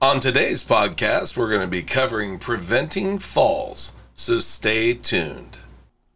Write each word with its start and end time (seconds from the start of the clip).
On 0.00 0.20
today's 0.20 0.62
podcast, 0.62 1.36
we're 1.36 1.48
going 1.48 1.60
to 1.60 1.66
be 1.66 1.82
covering 1.82 2.38
preventing 2.38 3.18
falls, 3.18 3.94
so 4.14 4.38
stay 4.38 4.94
tuned. 4.94 5.58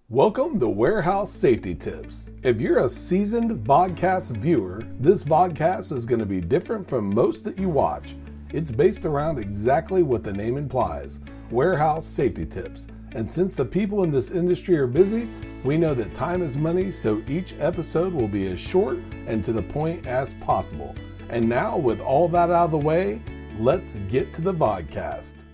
Welcome 0.08 0.60
to 0.60 0.68
Warehouse 0.68 1.32
Safety 1.32 1.74
Tips. 1.74 2.30
If 2.44 2.60
you're 2.60 2.84
a 2.84 2.88
seasoned 2.88 3.66
vodcast 3.66 4.36
viewer, 4.36 4.86
this 5.00 5.24
vodcast 5.24 5.90
is 5.90 6.06
going 6.06 6.20
to 6.20 6.26
be 6.26 6.40
different 6.40 6.88
from 6.88 7.12
most 7.12 7.42
that 7.42 7.58
you 7.58 7.68
watch. 7.68 8.14
It's 8.52 8.70
based 8.70 9.04
around 9.04 9.40
exactly 9.40 10.04
what 10.04 10.22
the 10.22 10.32
name 10.32 10.56
implies 10.56 11.18
warehouse 11.50 12.06
safety 12.06 12.46
tips. 12.46 12.86
And 13.16 13.28
since 13.28 13.56
the 13.56 13.64
people 13.64 14.04
in 14.04 14.12
this 14.12 14.30
industry 14.30 14.76
are 14.78 14.86
busy, 14.86 15.26
we 15.64 15.76
know 15.76 15.92
that 15.94 16.14
time 16.14 16.40
is 16.40 16.56
money, 16.56 16.92
so 16.92 17.20
each 17.26 17.56
episode 17.58 18.12
will 18.12 18.28
be 18.28 18.46
as 18.46 18.60
short 18.60 18.98
and 19.26 19.44
to 19.44 19.52
the 19.52 19.60
point 19.60 20.06
as 20.06 20.34
possible. 20.34 20.94
And 21.30 21.48
now, 21.48 21.76
with 21.78 22.00
all 22.00 22.28
that 22.28 22.50
out 22.50 22.66
of 22.66 22.70
the 22.70 22.78
way, 22.78 23.20
let's 23.62 23.98
get 24.08 24.32
to 24.32 24.42
the 24.42 24.52
vodcast. 24.52 25.44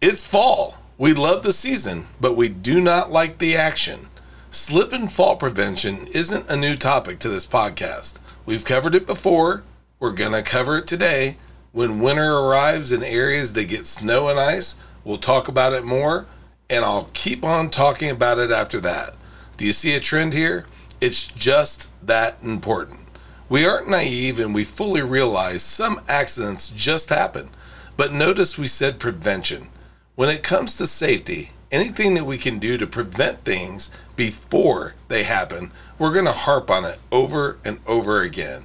It's 0.00 0.26
fall. 0.26 0.74
We 0.96 1.12
love 1.12 1.42
the 1.42 1.52
season, 1.52 2.06
but 2.18 2.34
we 2.34 2.48
do 2.48 2.80
not 2.80 3.12
like 3.12 3.36
the 3.36 3.56
action. 3.56 4.08
Slip 4.50 4.90
and 4.90 5.12
fall 5.12 5.36
prevention 5.36 6.06
isn't 6.12 6.48
a 6.48 6.56
new 6.56 6.76
topic 6.76 7.18
to 7.18 7.28
this 7.28 7.44
podcast. 7.44 8.20
We've 8.46 8.64
covered 8.64 8.94
it 8.94 9.06
before. 9.06 9.64
We're 10.00 10.12
going 10.12 10.32
to 10.32 10.42
cover 10.42 10.78
it 10.78 10.86
today. 10.86 11.36
When 11.72 12.00
winter 12.00 12.38
arrives 12.38 12.90
in 12.90 13.02
areas 13.02 13.52
that 13.52 13.68
get 13.68 13.86
snow 13.86 14.28
and 14.28 14.40
ice, 14.40 14.76
we'll 15.04 15.18
talk 15.18 15.46
about 15.46 15.74
it 15.74 15.84
more 15.84 16.26
and 16.70 16.86
I'll 16.86 17.10
keep 17.12 17.44
on 17.44 17.68
talking 17.68 18.10
about 18.10 18.38
it 18.38 18.50
after 18.50 18.80
that. 18.80 19.14
Do 19.58 19.66
you 19.66 19.74
see 19.74 19.94
a 19.94 20.00
trend 20.00 20.32
here? 20.32 20.64
It's 21.02 21.26
just 21.26 21.90
that 22.06 22.38
important. 22.42 23.03
We 23.48 23.66
aren't 23.66 23.88
naive 23.88 24.40
and 24.40 24.54
we 24.54 24.64
fully 24.64 25.02
realize 25.02 25.62
some 25.62 26.00
accidents 26.08 26.68
just 26.68 27.10
happen. 27.10 27.50
But 27.96 28.12
notice 28.12 28.56
we 28.56 28.66
said 28.66 28.98
prevention. 28.98 29.68
When 30.14 30.28
it 30.28 30.42
comes 30.42 30.76
to 30.76 30.86
safety, 30.86 31.50
anything 31.70 32.14
that 32.14 32.24
we 32.24 32.38
can 32.38 32.58
do 32.58 32.78
to 32.78 32.86
prevent 32.86 33.44
things 33.44 33.90
before 34.16 34.94
they 35.08 35.24
happen, 35.24 35.72
we're 35.98 36.12
going 36.12 36.24
to 36.24 36.32
harp 36.32 36.70
on 36.70 36.84
it 36.84 36.98
over 37.12 37.58
and 37.64 37.80
over 37.86 38.22
again. 38.22 38.64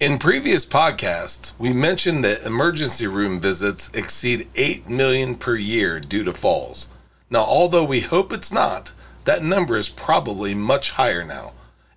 In 0.00 0.18
previous 0.18 0.64
podcasts, 0.66 1.52
we 1.58 1.72
mentioned 1.72 2.24
that 2.24 2.44
emergency 2.44 3.06
room 3.06 3.40
visits 3.40 3.90
exceed 3.94 4.48
8 4.54 4.88
million 4.88 5.34
per 5.34 5.56
year 5.56 6.00
due 6.00 6.24
to 6.24 6.32
falls. 6.32 6.88
Now, 7.30 7.44
although 7.44 7.84
we 7.84 8.00
hope 8.00 8.32
it's 8.32 8.52
not, 8.52 8.92
that 9.24 9.44
number 9.44 9.76
is 9.76 9.88
probably 9.88 10.54
much 10.54 10.90
higher 10.92 11.24
now. 11.24 11.52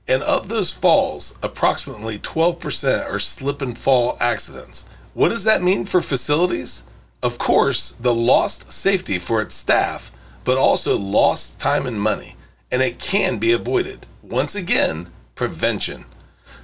And 0.07 0.21
of 0.23 0.49
those 0.49 0.71
falls, 0.71 1.37
approximately 1.41 2.19
12% 2.19 3.05
are 3.05 3.19
slip 3.19 3.61
and 3.61 3.77
fall 3.77 4.17
accidents. 4.19 4.85
What 5.13 5.29
does 5.29 5.45
that 5.45 5.63
mean 5.63 5.85
for 5.85 6.01
facilities? 6.01 6.83
Of 7.21 7.37
course, 7.37 7.91
the 7.91 8.13
lost 8.13 8.71
safety 8.71 9.17
for 9.17 9.41
its 9.41 9.55
staff, 9.55 10.11
but 10.43 10.57
also 10.57 10.97
lost 10.97 11.59
time 11.59 11.85
and 11.85 12.01
money. 12.01 12.35
And 12.69 12.81
it 12.81 12.99
can 12.99 13.37
be 13.37 13.53
avoided. 13.53 14.07
Once 14.21 14.55
again, 14.55 15.07
prevention. 15.35 16.05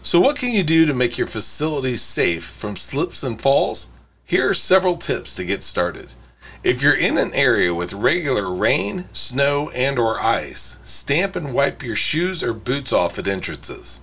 So, 0.01 0.19
what 0.19 0.37
can 0.37 0.51
you 0.51 0.63
do 0.63 0.85
to 0.85 0.93
make 0.93 1.17
your 1.17 1.27
facilities 1.27 2.01
safe 2.01 2.43
from 2.43 2.75
slips 2.75 3.23
and 3.23 3.39
falls? 3.39 3.87
Here 4.25 4.49
are 4.49 4.53
several 4.53 4.97
tips 4.97 5.35
to 5.35 5.45
get 5.45 5.63
started. 5.63 6.13
If 6.61 6.81
you're 6.81 6.93
in 6.93 7.17
an 7.17 7.33
area 7.33 7.73
with 7.73 7.93
regular 7.93 8.53
rain, 8.53 9.05
snow, 9.13 9.69
and 9.69 9.97
or 9.97 10.21
ice, 10.21 10.77
stamp 10.83 11.38
and 11.38 11.53
wipe 11.53 11.81
your 11.81 11.95
shoes 11.95 12.43
or 12.43 12.52
boots 12.52 12.91
off 12.91 13.17
at 13.17 13.29
entrances. 13.29 14.02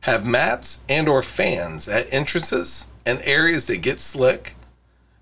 Have 0.00 0.24
mats 0.24 0.82
and 0.88 1.10
or 1.10 1.22
fans 1.22 1.90
at 1.90 2.10
entrances 2.10 2.86
and 3.04 3.20
areas 3.24 3.66
that 3.66 3.82
get 3.82 4.00
slick. 4.00 4.54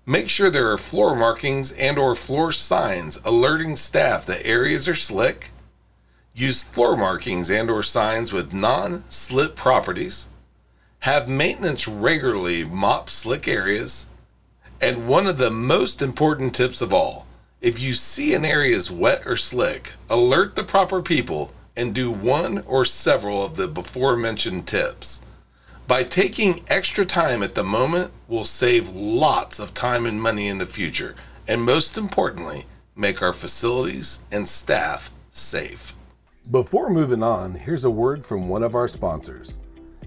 Make 0.05 0.29
sure 0.29 0.49
there 0.49 0.71
are 0.71 0.77
floor 0.77 1.17
markings 1.17 1.73
and 1.73 1.99
or 1.99 2.15
floor 2.15 2.53
signs 2.53 3.19
alerting 3.25 3.75
staff 3.75 4.25
that 4.27 4.45
areas 4.45 4.87
are 4.87 4.95
slick. 4.95 5.51
Use 6.33 6.63
floor 6.63 6.95
markings 6.95 7.51
and 7.51 7.69
or 7.69 7.83
signs 7.83 8.31
with 8.31 8.53
non-slip 8.53 9.57
properties. 9.57 10.29
Have 10.99 11.27
maintenance 11.27 11.89
regularly 11.89 12.63
mop 12.63 13.09
slick 13.09 13.49
areas 13.49 14.07
and 14.81 15.07
one 15.07 15.27
of 15.27 15.37
the 15.37 15.51
most 15.51 16.01
important 16.01 16.55
tips 16.55 16.81
of 16.81 16.93
all 16.93 17.25
if 17.61 17.77
you 17.77 17.93
see 17.93 18.33
an 18.33 18.45
area 18.45 18.73
is 18.73 18.89
wet 18.89 19.23
or 19.25 19.35
slick, 19.35 19.91
alert 20.09 20.55
the 20.55 20.63
proper 20.63 21.01
people 21.01 21.51
and 21.75 21.93
do 21.93 22.09
one 22.09 22.59
or 22.59 22.85
several 22.85 23.43
of 23.45 23.57
the 23.57 23.67
before 23.67 24.15
mentioned 24.15 24.65
tips. 24.65 25.21
By 25.85 26.03
taking 26.03 26.63
extra 26.69 27.03
time 27.03 27.43
at 27.43 27.55
the 27.55 27.63
moment 27.63 28.11
will 28.29 28.45
save 28.45 28.89
lots 28.89 29.59
of 29.59 29.73
time 29.73 30.05
and 30.05 30.21
money 30.21 30.47
in 30.47 30.57
the 30.57 30.65
future, 30.65 31.15
and 31.49 31.61
most 31.61 31.97
importantly, 31.97 32.65
make 32.95 33.21
our 33.21 33.33
facilities 33.33 34.19
and 34.31 34.47
staff 34.47 35.11
safe. 35.29 35.93
Before 36.49 36.89
moving 36.89 37.23
on, 37.23 37.55
here's 37.55 37.83
a 37.83 37.89
word 37.89 38.25
from 38.25 38.47
one 38.47 38.63
of 38.63 38.73
our 38.73 38.87
sponsors. 38.87 39.57